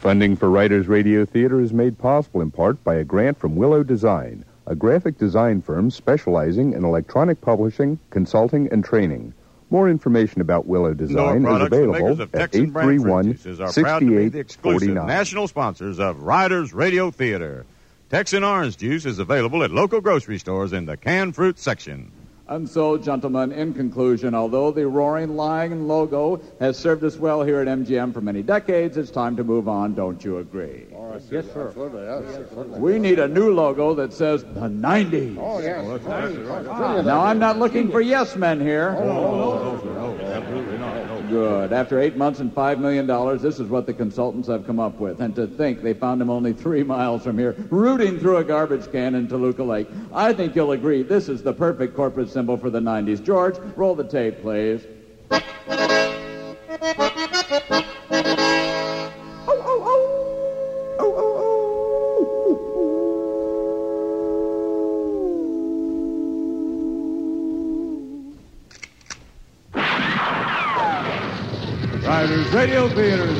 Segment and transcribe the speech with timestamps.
[0.00, 3.82] Funding for Riders Radio Theater is made possible in part by a grant from Willow
[3.82, 9.34] Design, a graphic design firm specializing in electronic publishing, consulting, and training.
[9.68, 15.06] More information about Willow Design is available at 831 6849.
[15.06, 17.66] National sponsors of Riders Radio Theater.
[18.08, 22.10] Texsun Orange Juice is available at local grocery stores in the canned fruit section.
[22.50, 27.60] And so, gentlemen, in conclusion, although the Roaring Lion logo has served us well here
[27.60, 29.94] at MGM for many decades, it's time to move on.
[29.94, 30.86] Don't you agree?
[31.30, 31.68] Yes, sir.
[31.68, 32.80] Absolutely.
[32.80, 35.36] We need a new logo that says the 90s.
[35.38, 37.04] Oh, yes.
[37.04, 38.96] Now, I'm not looking for yes men here.
[41.30, 41.72] Good.
[41.72, 43.06] After eight months and $5 million,
[43.40, 45.20] this is what the consultants have come up with.
[45.20, 48.90] And to think they found him only three miles from here, rooting through a garbage
[48.90, 49.88] can in Toluca Lake.
[50.12, 53.24] I think you'll agree this is the perfect corporate symbol for the 90s.
[53.24, 54.84] George, roll the tape, please.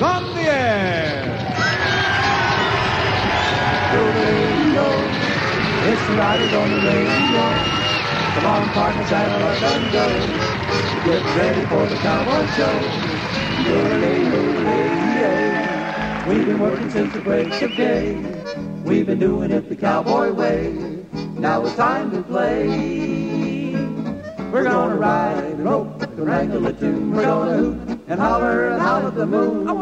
[0.03, 1.37] On the air.
[3.93, 5.11] Radio,
[5.83, 7.43] It's the riders on the radio.
[8.35, 10.09] Come on, partner, saddle up and go.
[11.05, 12.79] Get ready for the cowboy show.
[13.67, 18.15] Yodelay, yodelay, We've been working since the break of day.
[18.85, 20.73] We've been doing it the cowboy way.
[21.39, 23.75] Now it's time to play.
[24.53, 27.13] We're gonna ride and rope and wrangle a tune.
[27.13, 29.80] We're gonna hoot and holler and howl at the moon.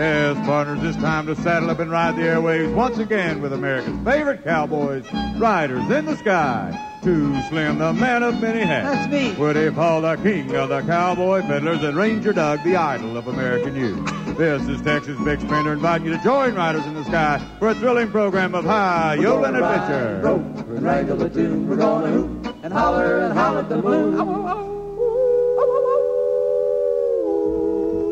[0.00, 4.02] Yes, partners, it's time to saddle up and ride the airwaves once again with America's
[4.02, 5.04] favorite cowboys,
[5.36, 6.72] Riders in the Sky.
[7.02, 8.94] Too Slim, the man of many hats.
[8.96, 9.32] That's me.
[9.34, 13.76] Woody Paul, the king of the cowboy fiddlers, and Ranger Doug, the idol of American
[13.76, 14.38] youth.
[14.38, 17.74] This is Texas Bix Bender inviting you to join Riders in the Sky for a
[17.74, 20.22] thrilling program of high yodeling adventure.
[20.24, 21.68] Rope and wrangle the tune.
[21.68, 24.16] We're gonna hoop and holler and holler at the moon.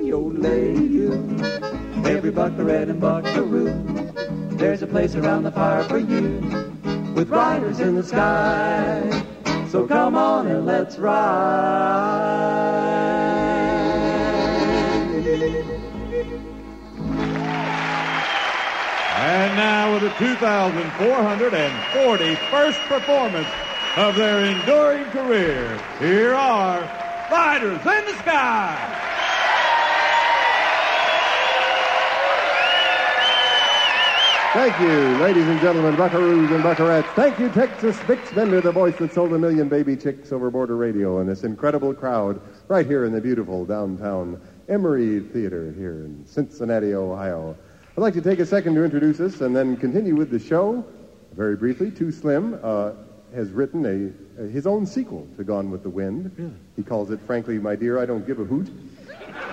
[0.04, 1.67] Yodelay, you.
[2.04, 3.72] Every buckaroo and buckaroo.
[4.56, 6.40] There's a place around the fire for you.
[7.14, 9.24] With riders in the sky.
[9.70, 12.38] So come on and let's ride.
[19.18, 23.48] And now with the 2,441st performance
[23.96, 26.80] of their enduring career, here are
[27.30, 29.07] Riders in the Sky.
[34.54, 34.88] Thank you,
[35.18, 37.12] ladies and gentlemen, buckaroos and buckarettes.
[37.14, 40.74] Thank you, Texas Bix Bender, the voice that sold a million baby chicks over border
[40.74, 46.24] radio, and this incredible crowd right here in the beautiful downtown Emery Theater here in
[46.24, 47.54] Cincinnati, Ohio.
[47.94, 50.82] I'd like to take a second to introduce us and then continue with the show.
[51.36, 52.92] Very briefly, Too Slim uh,
[53.34, 56.32] has written a, a his own sequel to Gone with the Wind.
[56.38, 56.54] Really?
[56.74, 58.70] He calls it, frankly, My Dear, I Don't Give a Hoot.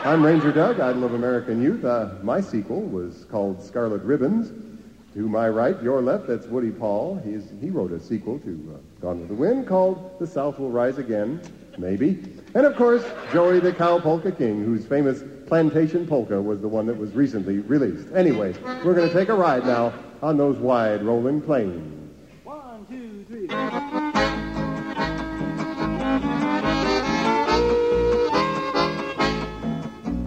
[0.05, 1.83] I'm Ranger Doug, Idol of American Youth.
[1.83, 4.53] Uh, my sequel was called Scarlet Ribbons.
[5.15, 7.21] To my right, your left, that's Woody Paul.
[7.23, 10.69] He's, he wrote a sequel to uh, Gone with the Wind called The South Will
[10.69, 11.39] Rise Again,
[11.77, 12.21] maybe.
[12.53, 16.85] And of course, Joey the Cow Polka King, whose famous Plantation Polka was the one
[16.87, 18.09] that was recently released.
[18.13, 22.11] Anyway, we're going to take a ride now on those wide rolling plains.
[22.43, 23.47] One, two, three.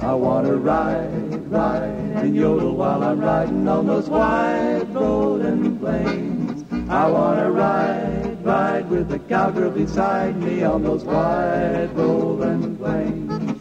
[0.00, 6.64] I want to ride, ride, and yodel while I'm riding on those wide rolling plains.
[6.91, 13.60] I want to ride, ride with the cowgirl beside me on those wide rolling plains.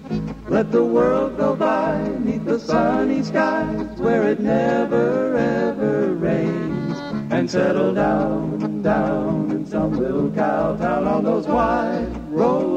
[0.50, 6.98] Let the world go by neath the sunny skies where it never ever rains.
[7.32, 12.77] And settle down, down in some little cow town on those wide rolling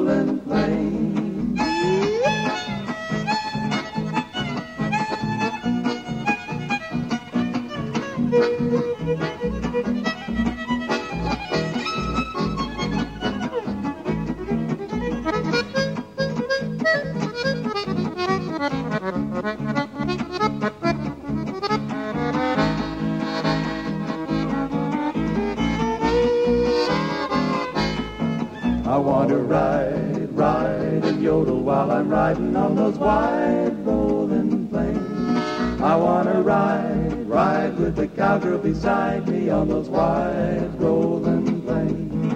[29.00, 35.80] want to ride, ride and yodel while I'm riding on those wide rolling plains.
[35.80, 42.34] I want to ride, ride with the cowgirl beside me on those wide rolling plains.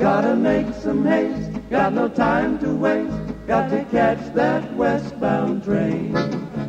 [0.00, 3.16] Gotta make some haste, got no time to waste.
[3.46, 6.16] got to catch that westbound train.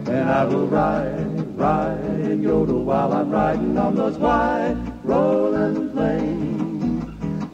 [0.07, 6.48] And I will ride, ride and yodel while I'm riding on those wide rolling plains.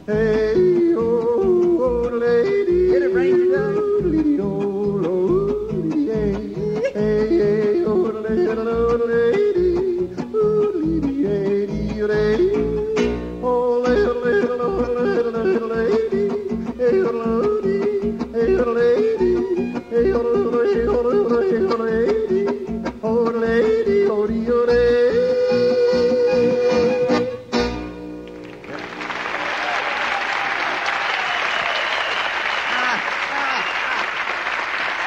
[0.06, 0.53] Hey,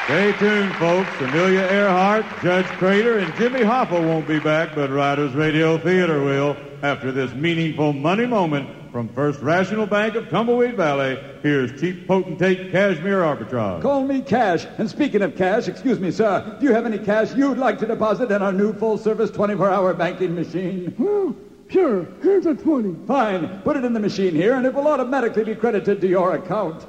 [0.04, 1.08] Stay tuned, folks.
[1.20, 6.56] Amelia Earhart, Judge Crater, and Jimmy Hoffa won't be back, but Riders Radio Theater will.
[6.82, 12.72] After this meaningful money moment from First Rational Bank of Tumbleweed Valley, here's Chief Potentate
[12.72, 13.80] Cashmere Arbitrage.
[13.80, 14.66] Call me Cash.
[14.76, 17.86] And speaking of cash, excuse me, sir, do you have any cash you'd like to
[17.86, 20.92] deposit in our new full-service 24-hour banking machine?
[20.98, 21.36] Well,
[21.68, 22.08] sure.
[22.22, 23.06] Here's a 20.
[23.06, 23.60] Fine.
[23.60, 26.84] Put it in the machine here, and it will automatically be credited to your account.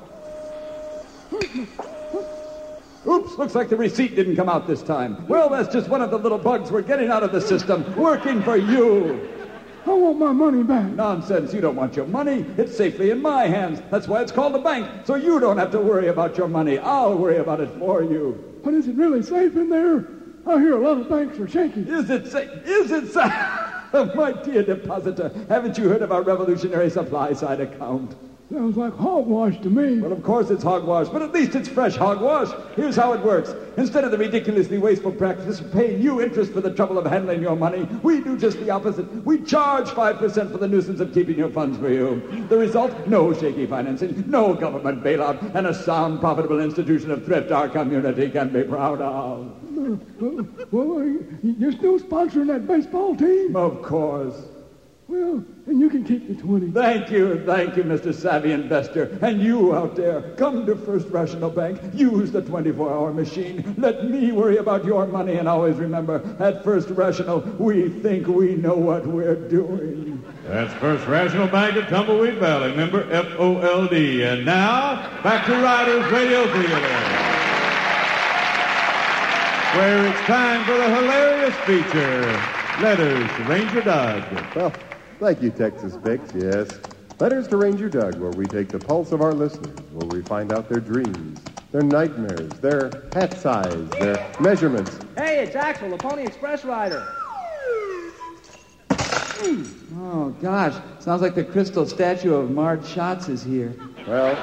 [3.05, 5.27] Oops, looks like the receipt didn't come out this time.
[5.27, 8.41] Well, that's just one of the little bugs we're getting out of the system, working
[8.41, 9.38] for you.
[9.85, 10.91] I want my money back.
[10.91, 12.45] Nonsense, you don't want your money.
[12.57, 13.81] It's safely in my hands.
[13.89, 16.77] That's why it's called a bank, so you don't have to worry about your money.
[16.77, 18.43] I'll worry about it for you.
[18.63, 20.05] But is it really safe in there?
[20.45, 21.81] I hear a lot of banks are shaky.
[21.81, 22.49] Is it safe?
[22.65, 23.33] Is it safe?
[24.15, 28.15] My dear depositor, haven't you heard of our revolutionary supply side account?
[28.51, 30.01] Sounds like hogwash to me.
[30.01, 32.49] Well, of course it's hogwash, but at least it's fresh hogwash.
[32.75, 33.53] Here's how it works.
[33.77, 37.43] Instead of the ridiculously wasteful practice of paying you interest for the trouble of handling
[37.43, 39.05] your money, we do just the opposite.
[39.23, 42.23] We charge 5% for the nuisance of keeping your funds for you.
[42.49, 43.07] The result?
[43.07, 48.31] No shaky financing, no government bailout, and a sound, profitable institution of thrift our community
[48.31, 49.45] can be proud of.
[49.77, 53.55] Uh, well, you're still sponsoring that baseball team?
[53.55, 54.41] Of course.
[55.09, 56.69] Well, and you can keep the 20.
[56.69, 58.13] Thank you, thank you, Mr.
[58.13, 59.17] Savvy Investor.
[59.23, 61.81] And you out there, come to First Rational Bank.
[61.95, 63.73] Use the 24-hour machine.
[63.79, 65.37] Let me worry about your money.
[65.37, 70.23] And always remember, at First Rational, we think we know what we're doing.
[70.45, 73.93] That's First Rational Bank of Tumbleweed Valley, member FOLD.
[73.93, 76.81] And now, back to Riders Radio Theater.
[79.75, 84.23] Where it's time for the hilarious feature, Letters to Ranger Doug.
[84.55, 84.71] Well,
[85.19, 86.33] thank you, Texas Bix.
[86.33, 86.79] Yes.
[87.19, 90.53] Letters to Ranger Doug, where we take the pulse of our listeners, where we find
[90.53, 94.97] out their dreams, their nightmares, their hat size, their measurements.
[95.17, 97.05] Hey, it's Axel, the Pony Express rider.
[100.01, 100.75] Oh, gosh.
[100.99, 103.73] Sounds like the crystal statue of Marge Schott is here.
[104.07, 104.35] Well,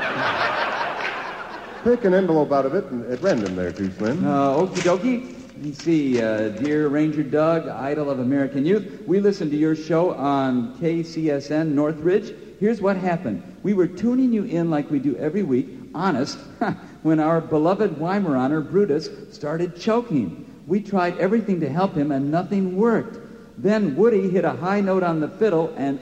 [1.85, 4.27] pick an envelope out of it and, at random there, too, Slim.
[4.27, 5.36] Uh, okie dokie.
[5.57, 6.21] Let me see.
[6.21, 11.69] Uh, dear Ranger Doug, idol of American youth, we listened to your show on KCSN
[11.69, 12.35] Northridge.
[12.61, 13.43] Here's what happened.
[13.63, 16.37] We were tuning you in like we do every week, honest,
[17.03, 20.45] when our beloved Weimaraner, Brutus, started choking.
[20.67, 23.19] We tried everything to help him, and nothing worked.
[23.57, 25.99] Then Woody hit a high note on the fiddle, and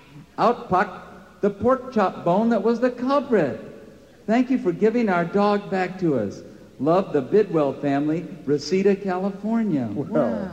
[0.38, 3.60] out popped the pork chop bone that was the culprit.
[4.26, 6.42] Thank you for giving our dog back to us.
[6.78, 9.88] Love the Bidwell family, Reseda, California.
[9.92, 10.50] Well,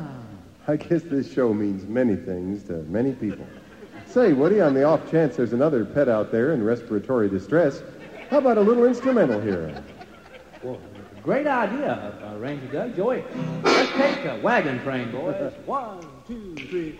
[0.67, 3.45] I guess this show means many things to many people.
[4.05, 7.83] Say, Woody, on the off chance there's another pet out there in respiratory distress,
[8.29, 9.83] how about a little instrumental here?
[10.61, 10.79] Well,
[11.21, 12.95] great idea, uh, Ranger Doug.
[12.95, 13.23] Joey,
[13.63, 15.53] let's take a wagon train, boys.
[15.65, 16.97] One, two, three.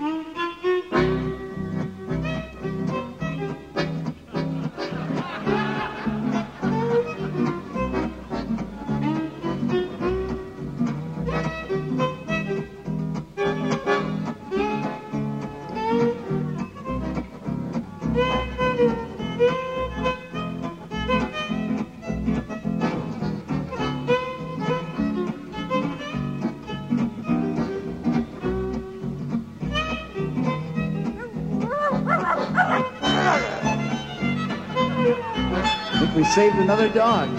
[36.25, 37.29] Saved another dog.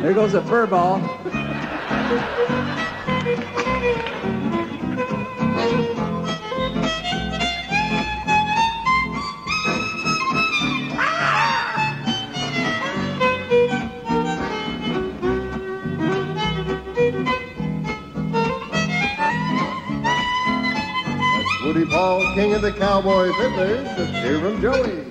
[0.00, 0.98] There goes a fur ball.
[22.38, 23.84] King of the cowboy fiddlers.
[23.98, 25.07] Let's hear from Joey.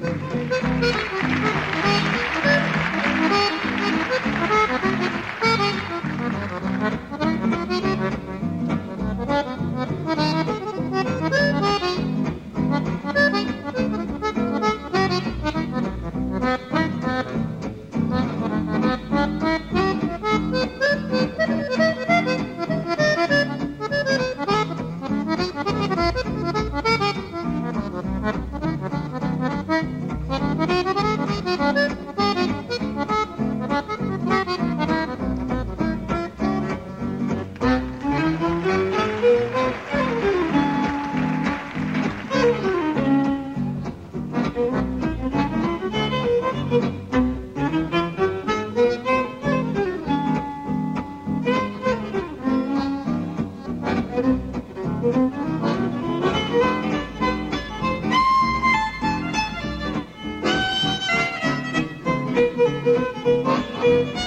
[63.88, 64.27] Yeah.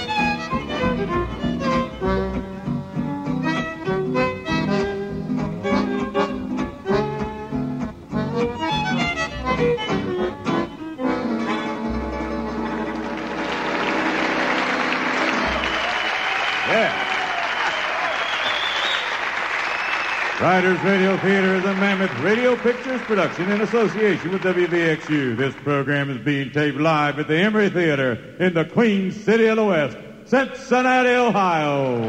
[20.83, 25.37] Radio Theater is a Mammoth Radio Pictures production in association with WVXU.
[25.37, 29.57] This program is being taped live at the Emery Theater in the Queen City of
[29.57, 29.95] the West,
[30.25, 31.99] Cincinnati, Ohio.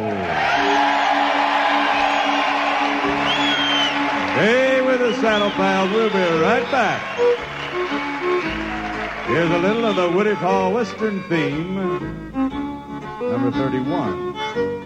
[4.37, 5.91] Stay with the Saddle Pals.
[5.91, 7.02] We'll be right back.
[9.26, 11.75] Here's a little of the Woody Paul Western theme,
[13.21, 14.81] number 31.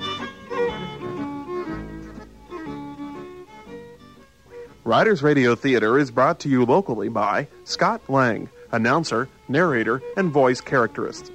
[4.87, 10.61] Riders Radio Theater is brought to you locally by Scott Lang, announcer, narrator, and voice
[10.61, 11.33] characterist.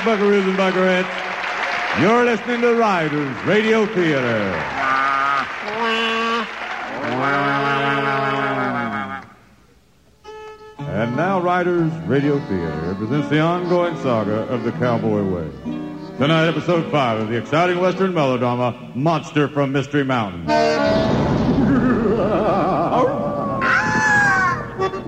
[0.00, 1.08] Buckaroos and Buckarettes.
[2.00, 4.54] You're listening to Riders Radio Theater.
[10.78, 15.50] And now, Riders Radio Theater presents the ongoing saga of the Cowboy Way.
[16.18, 20.46] Tonight, episode five of the exciting Western melodrama, Monster from Mystery Mountain.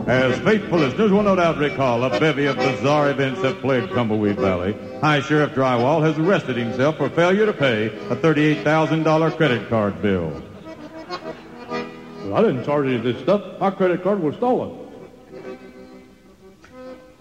[0.06, 4.36] As faithful listeners will no doubt recall, a bevy of bizarre events have plagued Tumbleweed
[4.36, 4.74] Valley.
[5.00, 10.42] High Sheriff Drywall has arrested himself for failure to pay a $38,000 credit card bill.
[12.24, 13.60] Well, I didn't charge any of this stuff.
[13.60, 14.76] My credit card was stolen.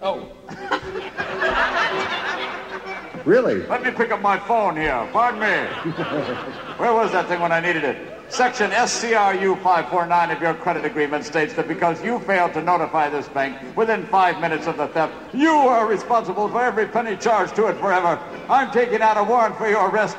[0.00, 0.28] Oh.
[3.24, 3.64] really?
[3.68, 5.08] Let me pick up my phone here.
[5.12, 5.46] Pardon me.
[6.78, 8.11] Where was that thing when I needed it?
[8.32, 13.28] Section SCRU 549 of your credit agreement states that because you failed to notify this
[13.28, 17.66] bank within five minutes of the theft, you are responsible for every penny charged to
[17.66, 18.18] it forever.
[18.48, 20.16] I'm taking out a warrant for your arrest.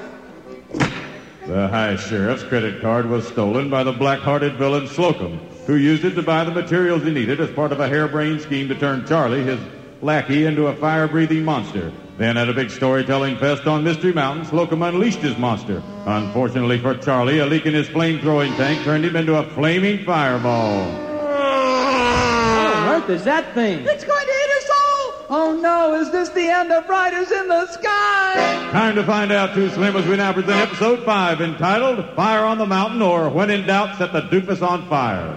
[1.47, 6.13] The High Sheriff's credit card was stolen by the black-hearted villain Slocum, who used it
[6.13, 9.43] to buy the materials he needed as part of a harebrained scheme to turn Charlie,
[9.43, 9.59] his
[10.03, 11.91] lackey, into a fire-breathing monster.
[12.17, 15.81] Then at a big storytelling fest on Mystery Mountain, Slocum unleashed his monster.
[16.05, 20.91] Unfortunately for Charlie, a leak in his flame-throwing tank turned him into a flaming fireball.
[20.91, 23.79] What on earth is that thing?
[23.79, 25.13] It's going to hit us all!
[25.29, 28.69] Oh no, is this the end of Riders in the Sky?
[28.71, 32.59] Time to find out, too, Slim, as we now present episode 5, entitled Fire on
[32.59, 35.35] the Mountain, or When in Doubt, Set the Doofus on Fire.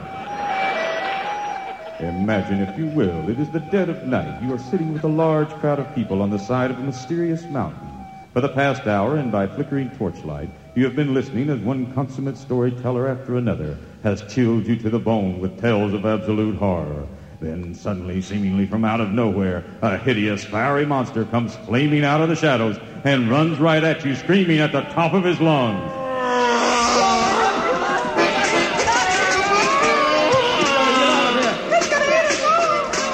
[2.00, 4.43] Imagine, if you will, it is the dead of night.
[4.43, 7.43] You are sitting with a large crowd of people on the side of a mysterious
[7.45, 8.07] mountain.
[8.35, 12.37] For the past hour, and by flickering torchlight, you have been listening as one consummate
[12.37, 17.07] storyteller after another has chilled you to the bone with tales of absolute horror.
[17.41, 22.29] Then suddenly, seemingly from out of nowhere, a hideous, fiery monster comes flaming out of
[22.29, 26.06] the shadows and runs right at you, screaming at the top of his lungs.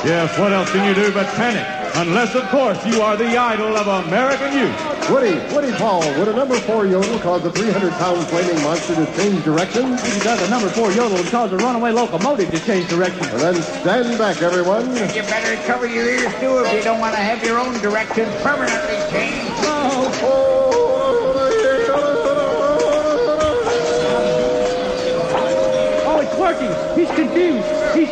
[0.04, 1.64] Yes, what else can you do but panic?
[1.94, 4.74] Unless, of course, you are the idol of American youth.
[5.08, 9.44] Woody, Woody Paul, would a number four yodel cause a 300-pound flaming monster to change
[9.44, 9.96] direction?
[9.98, 13.24] He does a number four yodel and cause a runaway locomotive to change direction.
[13.26, 14.90] And then stand back, everyone.
[15.14, 18.28] You better cover your ears, too, if you don't want to have your own direction
[18.42, 19.52] permanently changed.
[19.62, 20.51] Oh,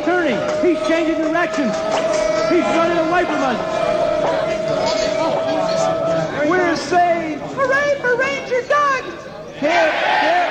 [0.04, 0.38] turning.
[0.64, 1.75] He's changing directions.
[2.50, 3.59] He's running away from us.
[6.49, 7.42] We're saved!
[7.42, 9.04] Hooray for Ranger Doug!
[9.54, 10.50] Hip, hip,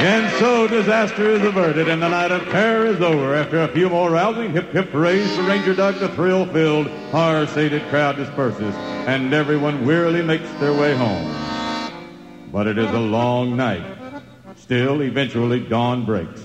[0.00, 3.34] And so disaster is averted and the night of terror is over.
[3.34, 8.14] After a few more rousing hip hip hoorays for Ranger Doug, the thrill-filled, horror-sated crowd
[8.14, 8.74] disperses
[9.08, 11.34] and everyone wearily makes their way home.
[12.52, 13.97] But it is a long night.
[14.68, 16.42] Still, eventually dawn breaks.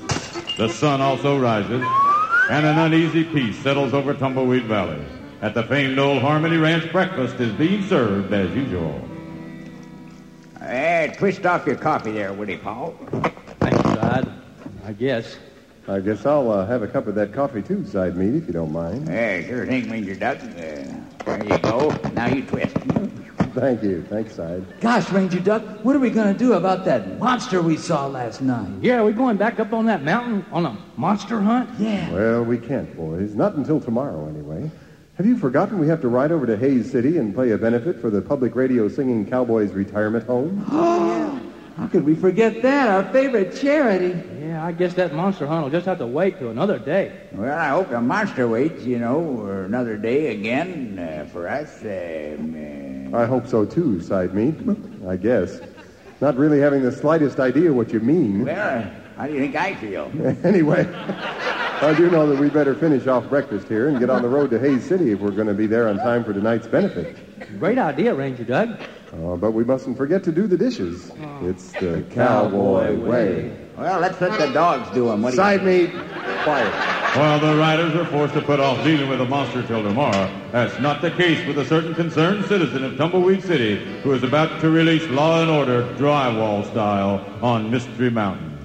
[0.55, 1.83] The sun also rises
[2.49, 5.03] and an uneasy peace settles over Tumbleweed Valley.
[5.41, 9.05] At the famed old Harmony Ranch, breakfast is being served as usual.
[10.61, 12.91] Eh, twist off your coffee there, Woody Paul.
[13.59, 14.31] Thanks, Side.
[14.85, 15.35] I guess.
[15.89, 18.53] I guess I'll uh, have a cup of that coffee too, side meat, if you
[18.53, 19.09] don't mind.
[19.09, 20.37] Eh, sure thing, Ranger Doug.
[20.37, 20.45] Uh,
[21.25, 21.89] there you go.
[22.13, 22.77] Now you twist.
[23.53, 24.03] Thank you.
[24.09, 24.63] Thanks, side.
[24.81, 28.41] Gosh, Ranger Doug, what are we going to do about that monster we saw last
[28.41, 28.67] night?
[28.81, 31.69] Yeah, are we going back up on that mountain on a monster hunt?
[31.79, 32.11] Yeah.
[32.11, 33.35] Well, we can't, boys.
[33.35, 34.71] Not until tomorrow, anyway.
[35.17, 38.01] Have you forgotten we have to ride over to Hayes City and play a benefit
[38.01, 40.65] for the public radio singing cowboys retirement home?
[40.71, 41.39] Oh, yeah.
[41.77, 42.87] how could we forget that?
[42.89, 44.19] Our favorite charity.
[44.39, 47.11] Yeah, I guess that monster hunt will just have to wait till another day.
[47.31, 51.81] Well, I hope the monster waits, you know, another day again uh, for us.
[51.81, 54.55] Um, I hope so too, side meat.
[55.07, 55.59] I guess.
[56.21, 58.45] Not really having the slightest idea what you mean.
[58.45, 60.11] well, how do you think I feel?
[60.43, 64.29] anyway, I do know that we better finish off breakfast here and get on the
[64.29, 67.17] road to Hayes City if we're going to be there on time for tonight's benefit.
[67.59, 68.79] Great idea, Ranger Doug.
[69.11, 71.11] Uh, but we mustn't forget to do the dishes.
[71.41, 73.55] It's the cowboy way.
[73.77, 75.21] Well, let's let the dogs do them.
[75.21, 75.91] What do you Side meat,
[76.43, 77.02] quiet.
[77.15, 80.79] While the riders are forced to put off dealing with the monster till tomorrow, that's
[80.79, 84.71] not the case with a certain concerned citizen of Tumbleweed City who is about to
[84.71, 88.57] release Law and Order drywall style on Mystery Mountain.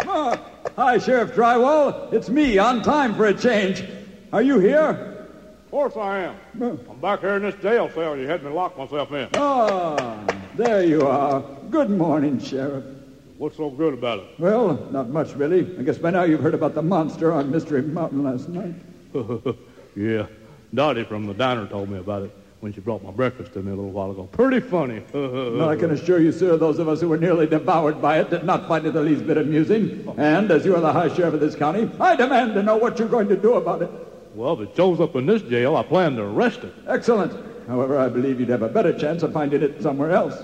[0.00, 0.40] Ah,
[0.74, 2.12] hi, Sheriff Drywall.
[2.12, 3.84] It's me, on time for a change.
[4.32, 5.28] Are you here?
[5.66, 6.36] Of course I am.
[6.60, 8.16] I'm back here in this jail cell.
[8.16, 9.28] You had me lock myself in.
[9.34, 10.24] Ah,
[10.56, 11.44] there you are.
[11.70, 12.97] Good morning, Sheriff.
[13.38, 14.24] What's so good about it?
[14.40, 15.60] Well, not much, really.
[15.78, 18.74] I guess by now you've heard about the monster on Mystery Mountain last night.
[19.96, 20.26] yeah,
[20.74, 23.70] Dottie from the diner told me about it when she brought my breakfast to me
[23.70, 24.24] a little while ago.
[24.32, 25.04] Pretty funny.
[25.14, 28.28] Well, I can assure you, sir, those of us who were nearly devoured by it
[28.28, 30.12] did not find it the least bit amusing.
[30.18, 32.98] And as you are the high sheriff of this county, I demand to know what
[32.98, 33.90] you're going to do about it.
[34.34, 36.74] Well, if it shows up in this jail, I plan to arrest it.
[36.88, 37.32] Excellent.
[37.68, 40.34] However, I believe you'd have a better chance of finding it somewhere else.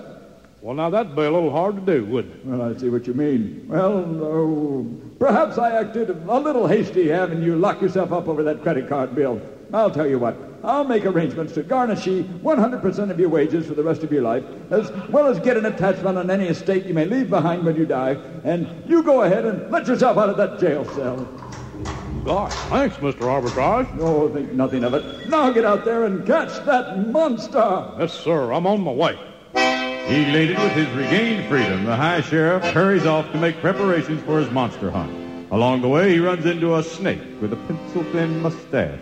[0.65, 2.47] Well, now that'd be a little hard to do, wouldn't it?
[2.47, 3.67] Well, I see what you mean.
[3.69, 4.87] Well, oh,
[5.19, 9.15] perhaps I acted a little hasty having you lock yourself up over that credit card
[9.15, 9.43] bill.
[9.75, 10.35] I'll tell you what.
[10.63, 14.23] I'll make arrangements to garnish you 100% of your wages for the rest of your
[14.23, 17.77] life, as well as get an attachment on any estate you may leave behind when
[17.77, 18.17] you die.
[18.45, 21.29] And you go ahead and let yourself out of that jail cell.
[22.25, 23.25] Gosh, thanks, Mr.
[23.29, 23.99] Arbitrage.
[24.01, 25.29] Oh, think nothing of it.
[25.29, 27.93] Now get out there and catch that monster.
[27.99, 28.51] Yes, sir.
[28.51, 29.19] I'm on my way.
[30.07, 34.51] Elated with his regained freedom, the High Sheriff hurries off to make preparations for his
[34.51, 35.11] monster hunt.
[35.51, 39.01] Along the way, he runs into a snake with a pencil-thin mustache.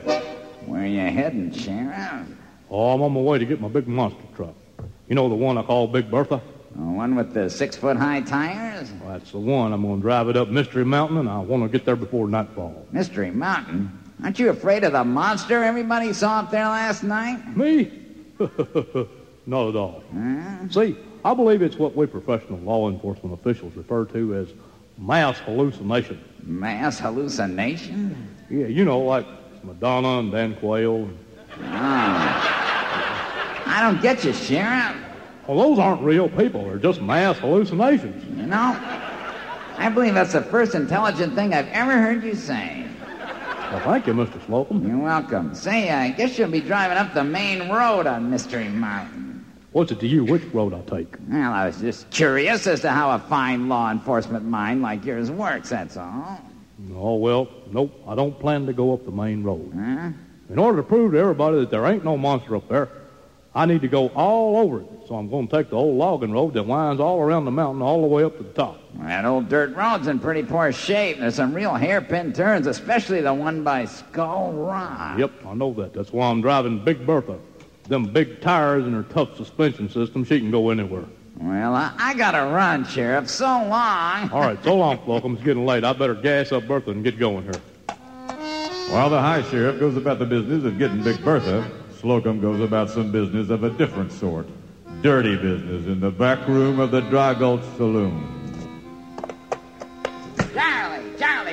[0.64, 2.28] Where you heading, Sheriff?
[2.70, 4.54] Oh, I'm on my way to get my big monster truck.
[5.08, 6.40] You know the one I call Big Bertha?
[6.76, 8.92] The one with the six-foot-high tires?
[9.00, 9.72] Well, that's the one.
[9.72, 12.28] I'm going to drive it up Mystery Mountain, and I want to get there before
[12.28, 12.86] nightfall.
[12.92, 13.90] Mystery Mountain?
[14.22, 17.56] Aren't you afraid of the monster everybody saw up there last night?
[17.56, 17.90] Me?
[19.46, 20.02] Not at all.
[20.70, 24.48] See, I believe it's what we professional law enforcement officials refer to as
[24.98, 26.22] mass hallucination.
[26.42, 28.16] Mass hallucination?
[28.50, 29.26] Yeah, you know, like
[29.64, 31.08] Madonna and Dan Quayle.
[31.58, 31.62] Oh.
[33.64, 34.96] I don't get you, Sheriff.
[35.46, 36.64] Well, those aren't real people.
[36.64, 38.24] They're just mass hallucinations.
[38.36, 38.78] You know,
[39.76, 42.86] I believe that's the first intelligent thing I've ever heard you say.
[43.72, 44.44] Well, thank you, Mr.
[44.46, 44.86] Slocum.
[44.86, 45.54] You're welcome.
[45.54, 49.31] Say, I guess you'll be driving up the main road on Mystery Mountain.
[49.72, 51.16] What's it to you which road I take?
[51.28, 55.30] Well, I was just curious as to how a fine law enforcement mind like yours
[55.30, 56.40] works, that's all.
[56.94, 57.98] Oh, well, nope.
[58.06, 59.72] I don't plan to go up the main road.
[59.74, 60.10] Huh?
[60.50, 62.90] In order to prove to everybody that there ain't no monster up there,
[63.54, 64.86] I need to go all over it.
[65.08, 67.82] So I'm going to take the old logging road that winds all around the mountain
[67.82, 68.78] all the way up to the top.
[68.94, 71.18] That old dirt road's in pretty poor shape.
[71.18, 75.18] There's some real hairpin turns, especially the one by Skull Rock.
[75.18, 75.94] Yep, I know that.
[75.94, 77.38] That's why I'm driving Big Bertha.
[77.92, 81.04] Them big tires and her tough suspension system, she can go anywhere.
[81.36, 83.28] Well, I, I gotta run, Sheriff.
[83.28, 84.30] So long.
[84.30, 85.34] All right, so long, Slocum.
[85.34, 85.84] It's getting late.
[85.84, 87.60] I better gas up Bertha and get going here.
[88.88, 92.88] While the high sheriff goes about the business of getting Big Bertha, Slocum goes about
[92.88, 94.46] some business of a different sort.
[95.02, 98.41] Dirty business in the back room of the Dry Gulch Saloon.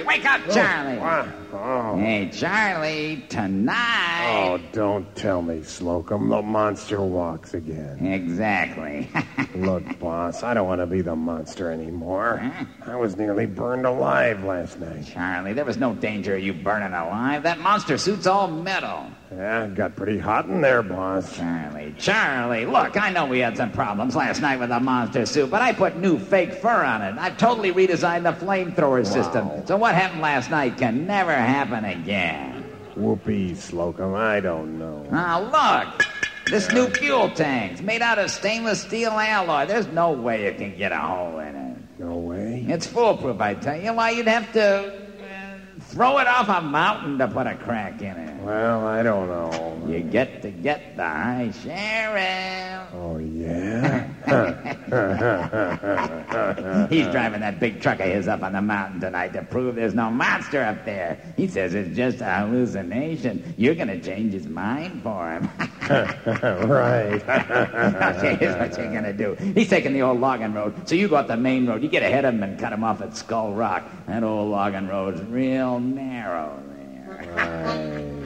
[0.09, 1.29] Wake up, oh, Charlie.
[1.53, 1.97] Oh.
[1.97, 4.47] Hey, Charlie, tonight.
[4.47, 6.29] Oh, don't tell me, Slocum.
[6.29, 8.05] The monster walks again.
[8.05, 9.07] Exactly.
[9.55, 12.41] Look, boss, I don't want to be the monster anymore.
[12.85, 15.05] I was nearly burned alive last night.
[15.05, 17.43] Charlie, there was no danger of you burning alive.
[17.43, 19.11] That monster suit's all metal.
[19.31, 21.37] Yeah, it got pretty hot in there, boss.
[21.37, 25.51] Charlie, Charlie, look, I know we had some problems last night with the monster suit,
[25.51, 27.15] but I put new fake fur on it.
[27.17, 29.65] I've totally redesigned the flamethrower system.
[29.67, 32.63] So what happened last night can never happen again.
[32.95, 35.03] Whoopee, Slocum, I don't know.
[35.11, 36.05] Now look,
[36.47, 39.67] this new fuel tank's made out of stainless steel alloy.
[39.67, 41.77] There's no way you can get a hole in it.
[41.99, 42.65] No way?
[42.67, 43.93] It's foolproof, I tell you.
[43.93, 45.08] Why, you'd have to
[45.89, 48.39] throw it off a mountain to put a crack in it.
[48.43, 49.83] Well, I don't know.
[49.87, 52.93] You get to get the high sheriff.
[52.93, 54.07] Oh, yeah?
[56.89, 59.93] He's driving that big truck of his up on the mountain tonight to prove there's
[59.93, 61.17] no monster up there.
[61.37, 63.53] He says it's just a hallucination.
[63.57, 65.49] You're going to change his mind for him.
[66.69, 67.23] right.
[68.17, 69.35] okay, here's what you're going to do.
[69.53, 71.81] He's taking the old logging road, so you go up the main road.
[71.81, 73.89] You get ahead of him and cut him off at Skull Rock.
[74.07, 76.61] That old logging road's real narrow
[77.15, 78.18] there.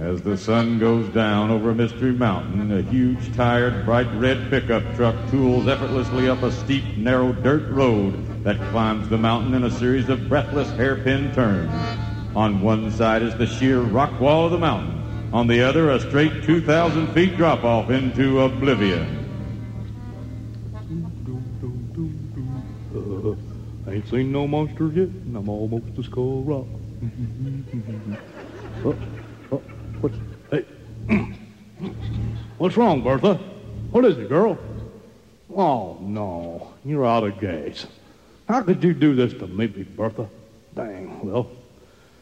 [0.00, 5.14] As the sun goes down over Mystery Mountain, a huge, tired, bright red pickup truck
[5.30, 10.08] tools effortlessly up a steep, narrow dirt road that climbs the mountain in a series
[10.08, 11.70] of breathless hairpin turns.
[12.34, 15.02] On one side is the sheer rock wall of the mountain.
[15.34, 19.18] On the other, a straight 2,000 feet drop off into oblivion.
[22.96, 23.34] Uh,
[23.86, 26.66] I ain't seen no monsters yet, and I'm almost to Skull Rock.
[28.84, 28.96] oh,
[29.52, 29.62] oh,
[30.00, 30.16] what's,
[30.50, 30.64] hey,
[32.58, 33.34] what's wrong, Bertha?
[33.90, 34.58] What is it, girl?
[35.54, 37.86] Oh, no, you're out of gas.
[38.48, 40.28] How could you do this to me, Bertha?
[40.74, 41.50] Dang, well,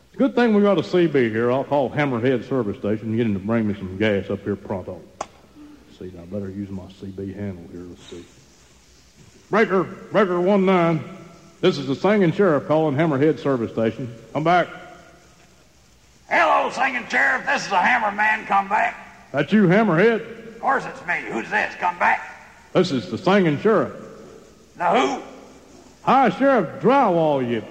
[0.07, 1.53] it's a good thing we got a CB here.
[1.53, 4.57] I'll call Hammerhead Service Station and get him to bring me some gas up here
[4.57, 5.01] pronto.
[5.99, 7.83] See, I better use my CB handle here.
[7.83, 8.25] Let's see.
[9.51, 11.03] Breaker, breaker one nine.
[11.61, 14.15] This is the singing sheriff calling Hammerhead Service Station.
[14.33, 14.69] Come back.
[16.29, 17.47] Hello, singing sheriff.
[17.47, 18.45] This is a hammer man.
[18.45, 19.31] Come back.
[19.33, 20.49] That you, Hammerhead?
[20.49, 21.23] Of course it's me.
[21.31, 21.75] Who's this?
[21.77, 22.21] Come back.
[22.75, 23.95] This is the singing sheriff.
[24.77, 25.23] The who?
[26.03, 27.65] Hi, Sheriff Drywall, you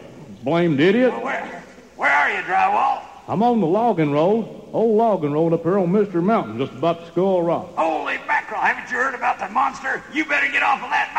[0.44, 1.12] blamed idiot.
[1.12, 1.64] Well, where,
[1.98, 3.04] where are you, Drywall?
[3.28, 6.24] I'm on the logging road, old logging road up here on Mr.
[6.24, 7.76] Mountain, just about to Skull Rock.
[7.76, 8.62] Holy mackerel!
[8.62, 10.04] Haven't you heard about the monster?
[10.14, 11.14] You better get off of that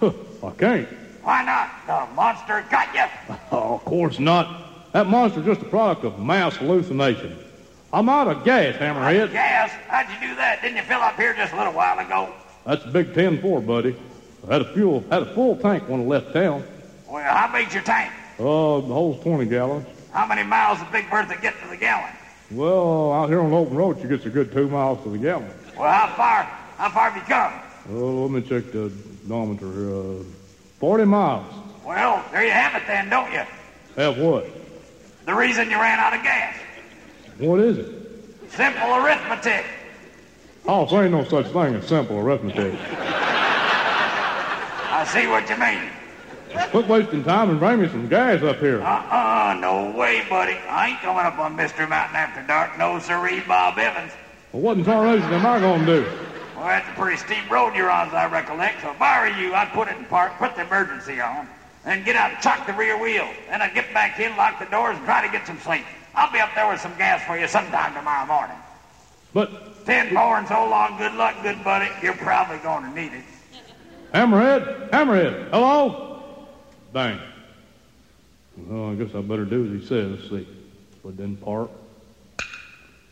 [0.00, 0.26] mountain.
[0.44, 0.88] I can't.
[1.22, 1.70] Why not?
[1.86, 3.36] The monster got you.
[3.50, 4.67] Oh, of course not.
[4.92, 7.36] That monster's just a product of mass hallucination.
[7.92, 9.32] I'm out of gas, Hammerhead.
[9.32, 9.70] Gas?
[9.86, 10.60] How'd you do that?
[10.62, 12.32] Didn't you fill up here just a little while ago?
[12.64, 13.96] That's a big 10-4, buddy.
[14.48, 16.64] I had a fuel, had a full tank when I left town.
[17.08, 18.12] Well, how big's your tank?
[18.38, 19.86] Uh, the hole's 20 gallons.
[20.12, 22.12] How many miles does Big Bertha get to the gallon?
[22.50, 25.18] Well, out here on the open road, she gets a good two miles to the
[25.18, 25.50] gallon.
[25.78, 26.42] Well, how far?
[26.76, 27.52] How far have you come?
[27.90, 28.90] Oh, let me check the
[29.26, 30.20] odometer here.
[30.20, 30.24] Uh,
[30.80, 31.54] 40 miles.
[31.84, 33.42] Well, there you have it then, don't you?
[33.96, 34.46] Have what?
[35.28, 36.56] The reason you ran out of gas.
[37.36, 37.86] What is it?
[38.48, 39.66] Simple arithmetic.
[40.66, 42.72] Oh, there ain't no such thing as simple arithmetic.
[44.90, 45.90] I see what you mean.
[46.70, 48.80] Quit wasting time and bring me some gas up here.
[48.80, 50.54] Uh-uh, no way, buddy.
[50.66, 52.78] I ain't coming up on Mystery Mountain after dark.
[52.78, 54.12] No siree, Bob Evans.
[54.52, 56.06] Well, what in tarnation am I going to do?
[56.56, 58.80] Well, that's a pretty steep road you're on, as I recollect.
[58.80, 61.46] So if I were you, I'd put it in park, put the emergency on,
[61.84, 63.28] and get out and chuck the rear wheel.
[63.48, 65.84] Then I'd get back in, lock the doors, and try to get some sleep.
[66.14, 68.56] I'll be up there with some gas for you sometime tomorrow morning.
[69.32, 69.86] But...
[69.88, 70.98] Ten and so long.
[70.98, 71.88] Good luck, good buddy.
[72.02, 73.24] You're probably going to need it.
[74.12, 74.90] Hammerhead?
[74.90, 75.48] Hammerhead?
[75.48, 76.46] Hello?
[76.92, 77.18] Bang.
[78.58, 80.10] Well, I guess I better do as he says.
[80.10, 80.48] Let's see.
[81.08, 81.70] It in park.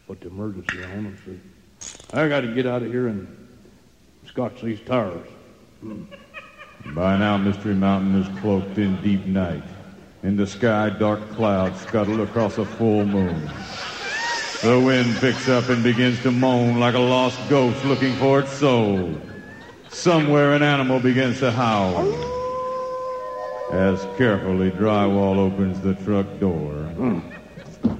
[0.06, 1.16] Put the emergency on.
[1.80, 2.08] Let's see.
[2.12, 3.48] I got to get out of here and
[4.26, 5.26] scotch these tires.
[5.80, 6.04] Hmm.
[6.94, 9.62] By now, Mystery Mountain is cloaked in deep night.
[10.22, 13.48] In the sky, dark clouds scuttle across a full moon.
[14.62, 18.52] The wind picks up and begins to moan like a lost ghost looking for its
[18.52, 19.14] soul.
[19.88, 22.06] Somewhere an animal begins to howl.
[23.72, 26.88] As carefully Drywall opens the truck door,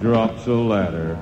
[0.01, 1.19] drops a ladder,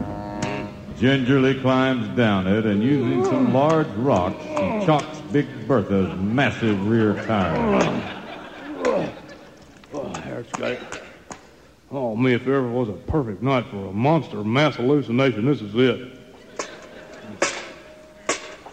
[0.98, 7.14] gingerly climbs down it, and using some large rocks, he chocks Big Bertha's massive rear
[7.26, 7.56] tire.
[8.84, 9.12] Oh.
[11.90, 15.60] Oh, me, if there ever was a perfect night for a monster mass hallucination, this
[15.60, 16.16] is it.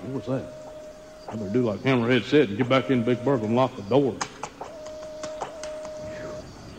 [0.01, 0.53] What was that?
[1.29, 3.81] I better do like Hammerhead said and get back in Big Bertha and lock the
[3.81, 4.15] door.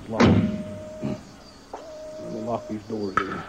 [0.09, 0.21] Lock.
[0.23, 1.13] Let
[2.31, 3.43] me lock these doors here.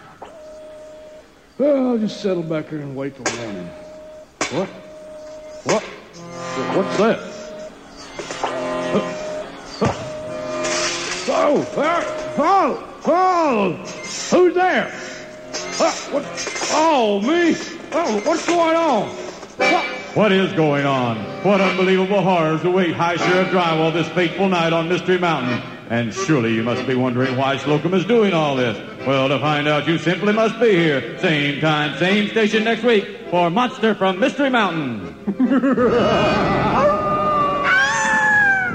[1.59, 3.69] Well, I'll just settle back here and wait till morning.
[4.49, 4.69] What?
[5.65, 5.92] What?
[6.71, 7.33] What's that?
[11.35, 11.65] Oh,
[12.37, 13.73] oh, oh,
[14.31, 14.89] who's there?
[16.11, 16.69] What?
[16.71, 17.55] Oh, me?
[17.91, 19.09] Oh, what's going on?
[20.15, 21.17] What is going on?
[21.43, 25.61] What unbelievable horrors await High Sheriff Drywall this fateful night on Mystery Mountain?
[25.89, 28.77] And surely you must be wondering why Slocum is doing all this.
[29.05, 31.19] Well, to find out, you simply must be here.
[31.19, 35.15] Same time, same station next week for Monster from Mystery Mountain.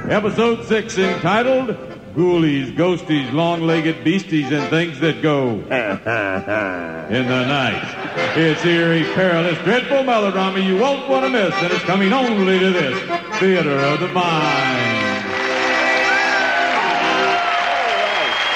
[0.08, 1.76] Episode 6 entitled
[2.14, 8.34] Ghoulies, Ghosties, Long-Legged Beasties, and Things That Go in the Night.
[8.34, 12.70] It's eerie, perilous, dreadful melodrama you won't want to miss, and it's coming only to
[12.72, 12.98] this
[13.38, 15.26] Theater of the Mind.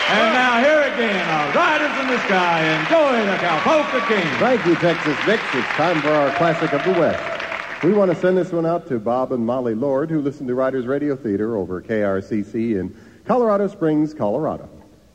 [0.08, 4.26] And now here again are Riders in the Sky and Joey the Cowpoke King.
[4.40, 5.40] Thank you, Texas Bix.
[5.52, 7.41] It's time for our classic of the West.
[7.82, 10.54] We want to send this one out to Bob and Molly Lord, who listen to
[10.54, 14.68] Riders Radio Theater over KRCC in Colorado Springs, Colorado.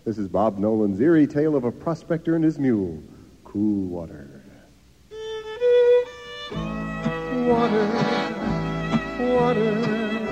[0.04, 3.02] This is Bob Nolan's eerie tale of a prospector and his mule,
[3.46, 4.44] Cool Water.
[7.48, 7.86] Water,
[9.18, 10.28] water,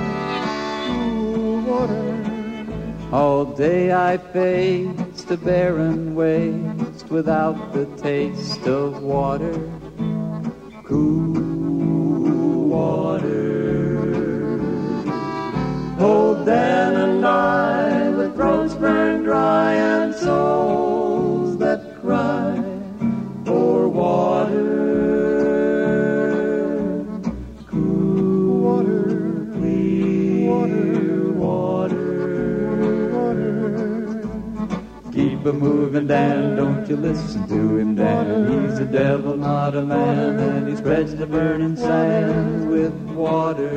[0.87, 3.09] cool water.
[3.13, 9.53] All day I faced a barren waste without the taste of water.
[10.83, 11.54] Cool
[12.75, 14.59] water.
[15.99, 20.84] Old Dan and I, with throats burned dry and souls
[35.45, 38.67] A moving, Dan, don't you listen to him, Dan.
[38.67, 43.69] He's a devil, not a man, and he spreads the burning sand with water.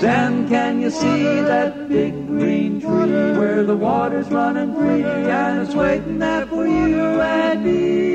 [0.00, 5.74] Dan, can you see that big green tree where the water's running free and it's
[5.76, 8.09] waiting there for you and me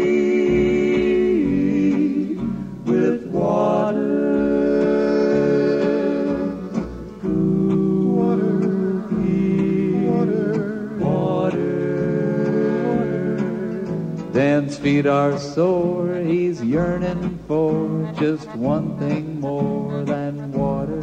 [14.86, 21.02] feet are sore, he's yearning for just one thing more than water.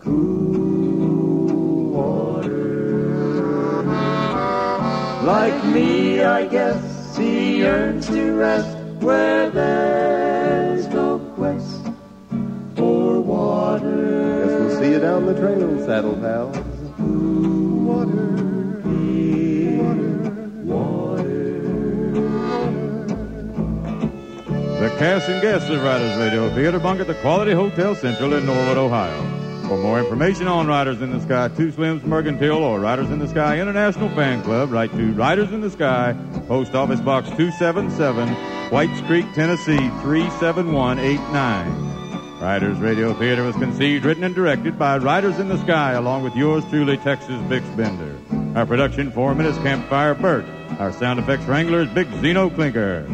[0.00, 3.82] Cool water.
[5.24, 11.84] Like me, I guess he yearns to rest where there's no quest
[12.76, 14.46] for water.
[14.46, 16.67] Guess we'll see you down the trail, saddle pals.
[24.98, 28.76] Cast and guests of Riders Radio Theater bunk at the Quality Hotel Central in Norwood,
[28.76, 29.22] Ohio.
[29.68, 33.28] For more information on Riders in the Sky, Two Slims Mercantile, or Riders in the
[33.28, 36.16] Sky International Fan Club, write to Riders in the Sky,
[36.48, 38.28] Post Office Box 277,
[38.72, 42.40] Whites Creek, Tennessee 37189.
[42.40, 46.34] Riders Radio Theater was conceived, written, and directed by Riders in the Sky, along with
[46.34, 48.16] yours truly, Texas Bix Bender.
[48.58, 50.44] Our production foreman is Campfire Burt.
[50.78, 53.04] Our sound effects wrangler is Big Zeno Clinker.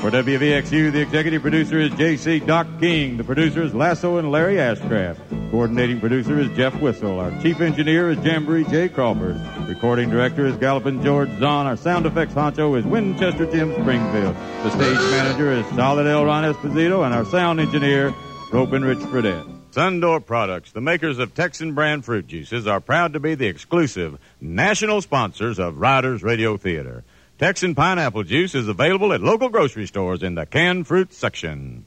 [0.00, 2.40] For WVXU, the executive producer is J.C.
[2.40, 3.16] Doc King.
[3.16, 5.50] The producer is Lasso and Larry Ashcraft.
[5.52, 7.20] Coordinating producer is Jeff Whistle.
[7.20, 8.88] Our chief engineer is Jamboree J.
[8.88, 9.40] Crawford.
[9.68, 11.66] Recording director is Gallopin' George Zahn.
[11.66, 14.34] Our sound effects honcho is Winchester Jim Springfield.
[14.64, 16.24] The stage manager is Solid L.
[16.24, 17.04] Ron Esposito.
[17.04, 18.12] And our sound engineer,
[18.50, 19.51] Ropin' Rich Fredette.
[19.72, 24.18] Sundor Products, the makers of Texsun brand fruit juices, are proud to be the exclusive
[24.38, 27.04] national sponsors of Riders Radio Theater.
[27.38, 31.86] Texsun pineapple juice is available at local grocery stores in the canned fruit section.